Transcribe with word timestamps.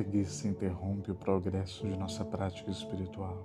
preguiça 0.00 0.48
interrompe 0.48 1.10
o 1.10 1.14
progresso 1.14 1.86
de 1.86 1.94
nossa 1.94 2.24
prática 2.24 2.70
espiritual. 2.70 3.36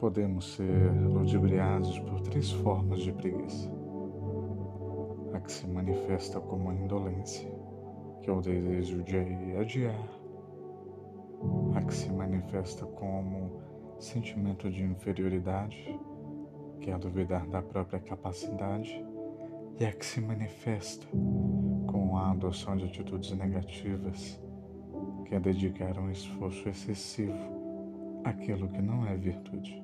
Podemos 0.00 0.54
ser 0.54 0.90
ludibriados 1.06 1.96
por 2.00 2.20
três 2.22 2.50
formas 2.50 3.02
de 3.02 3.12
preguiça. 3.12 3.70
A 5.32 5.38
que 5.38 5.52
se 5.52 5.64
manifesta 5.68 6.40
como 6.40 6.70
a 6.70 6.74
indolência, 6.74 7.48
que 8.20 8.28
é 8.28 8.32
o 8.32 8.40
desejo 8.40 9.00
de 9.04 9.16
adiar. 9.56 10.08
A 11.76 11.82
que 11.82 11.94
se 11.94 12.10
manifesta 12.10 12.84
como 12.84 13.62
sentimento 14.00 14.68
de 14.68 14.82
inferioridade, 14.82 16.00
que 16.80 16.90
é 16.90 16.98
duvidar 16.98 17.46
da 17.46 17.62
própria 17.62 18.00
capacidade, 18.00 19.06
e 19.78 19.84
a 19.84 19.92
que 19.92 20.04
se 20.04 20.20
manifesta 20.20 21.06
a 22.20 22.32
adoção 22.32 22.76
de 22.76 22.84
atitudes 22.84 23.32
negativas, 23.32 24.38
que 25.24 25.34
é 25.34 25.40
dedicar 25.40 25.98
um 25.98 26.10
esforço 26.10 26.68
excessivo 26.68 27.32
àquilo 28.24 28.68
que 28.68 28.82
não 28.82 29.06
é 29.06 29.16
virtude. 29.16 29.82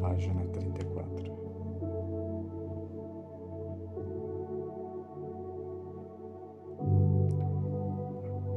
Página 0.00 0.44
34. 0.46 1.32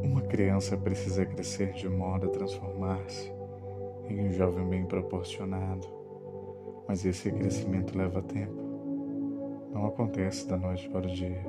Uma 0.04 0.22
criança 0.22 0.78
precisa 0.78 1.26
crescer 1.26 1.74
de 1.74 1.90
modo 1.90 2.28
a 2.28 2.30
transformar-se 2.30 3.32
em 4.08 4.28
um 4.28 4.32
jovem 4.32 4.68
bem 4.70 4.86
proporcionado, 4.86 5.86
mas 6.88 7.06
esse 7.06 7.30
crescimento 7.32 7.98
leva 7.98 8.22
tempo. 8.22 8.71
Não 9.74 9.86
acontece 9.86 10.48
da 10.48 10.58
noite 10.58 10.90
para 10.90 11.08
o 11.08 11.12
dia. 11.12 11.46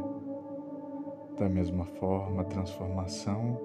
Da 1.37 1.49
mesma 1.49 1.85
forma, 1.85 2.43
a 2.43 2.45
transformação 2.45 3.59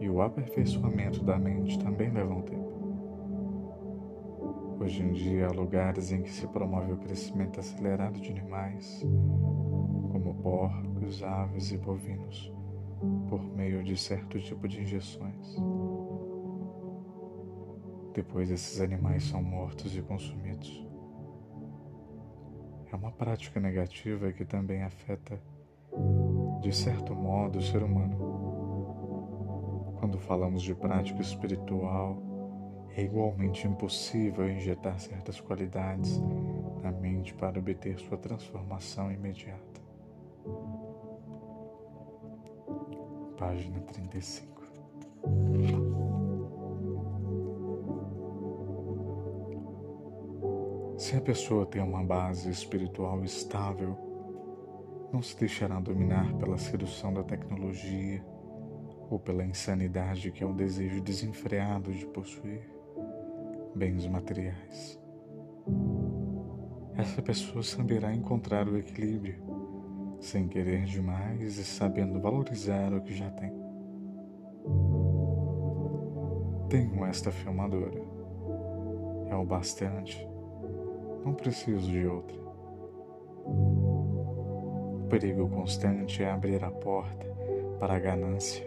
e 0.00 0.08
o 0.08 0.22
aperfeiçoamento 0.22 1.22
da 1.22 1.38
mente 1.38 1.78
também 1.78 2.10
levam 2.10 2.40
tempo. 2.42 2.70
Hoje 4.80 5.02
em 5.02 5.12
dia, 5.12 5.48
há 5.48 5.52
lugares 5.52 6.10
em 6.10 6.22
que 6.22 6.30
se 6.30 6.46
promove 6.48 6.92
o 6.92 6.96
crescimento 6.96 7.60
acelerado 7.60 8.18
de 8.18 8.30
animais, 8.30 9.06
como 10.10 10.34
porcos, 10.42 11.22
aves 11.22 11.70
e 11.70 11.76
bovinos, 11.76 12.50
por 13.28 13.42
meio 13.54 13.84
de 13.84 13.94
certo 13.98 14.40
tipo 14.40 14.66
de 14.66 14.80
injeções. 14.80 15.56
Depois, 18.14 18.50
esses 18.50 18.80
animais 18.80 19.24
são 19.24 19.42
mortos 19.42 19.94
e 19.94 20.00
consumidos. 20.00 20.89
É 22.92 22.96
uma 22.96 23.12
prática 23.12 23.60
negativa 23.60 24.32
que 24.32 24.44
também 24.44 24.82
afeta, 24.82 25.40
de 26.60 26.74
certo 26.74 27.14
modo, 27.14 27.58
o 27.58 27.62
ser 27.62 27.82
humano. 27.82 28.16
Quando 30.00 30.18
falamos 30.18 30.62
de 30.62 30.74
prática 30.74 31.20
espiritual, 31.20 32.20
é 32.96 33.02
igualmente 33.02 33.66
impossível 33.66 34.50
injetar 34.50 34.98
certas 34.98 35.40
qualidades 35.40 36.20
na 36.82 36.90
mente 36.90 37.32
para 37.34 37.58
obter 37.58 37.98
sua 38.00 38.18
transformação 38.18 39.12
imediata. 39.12 39.80
Página 43.38 43.80
35. 43.80 44.59
Se 51.00 51.16
a 51.16 51.20
pessoa 51.22 51.64
tem 51.64 51.80
uma 51.80 52.04
base 52.04 52.50
espiritual 52.50 53.24
estável, 53.24 53.96
não 55.10 55.22
se 55.22 55.34
deixará 55.34 55.80
dominar 55.80 56.34
pela 56.34 56.58
sedução 56.58 57.10
da 57.10 57.22
tecnologia 57.22 58.22
ou 59.08 59.18
pela 59.18 59.42
insanidade 59.42 60.30
que 60.30 60.44
é 60.44 60.46
o 60.46 60.52
desejo 60.52 61.00
desenfreado 61.00 61.90
de 61.90 62.04
possuir 62.04 62.70
bens 63.74 64.06
materiais. 64.06 65.00
Essa 66.98 67.22
pessoa 67.22 67.62
saberá 67.62 68.14
encontrar 68.14 68.68
o 68.68 68.76
equilíbrio, 68.76 69.42
sem 70.20 70.48
querer 70.48 70.84
demais 70.84 71.56
e 71.56 71.64
sabendo 71.64 72.20
valorizar 72.20 72.92
o 72.92 73.00
que 73.00 73.14
já 73.14 73.30
tem. 73.30 73.54
Tenho 76.68 77.06
esta 77.06 77.32
filmadora. 77.32 78.02
É 79.30 79.34
o 79.34 79.46
bastante. 79.46 80.28
Não 81.24 81.34
preciso 81.34 81.90
de 81.90 82.06
outra. 82.06 82.38
O 83.44 85.06
perigo 85.08 85.48
constante 85.48 86.22
é 86.22 86.30
abrir 86.30 86.64
a 86.64 86.70
porta 86.70 87.26
para 87.78 87.94
a 87.94 87.98
ganância, 87.98 88.66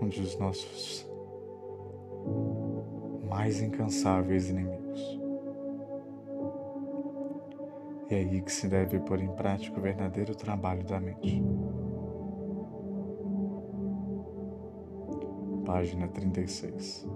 onde 0.00 0.20
os 0.20 0.38
nossos 0.38 1.10
mais 3.28 3.62
incansáveis 3.62 4.50
inimigos. 4.50 5.20
É 8.10 8.16
aí 8.16 8.42
que 8.42 8.52
se 8.52 8.68
deve 8.68 8.98
pôr 9.00 9.20
em 9.20 9.34
prática 9.34 9.78
o 9.78 9.82
verdadeiro 9.82 10.34
trabalho 10.34 10.84
da 10.84 11.00
mente. 11.00 11.42
Página 15.64 16.08
36. 16.08 17.08